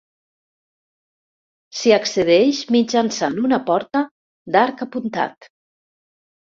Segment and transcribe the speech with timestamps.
[1.81, 4.05] S'hi accedeix mitjançant una porta
[4.57, 5.53] d'arc apuntat.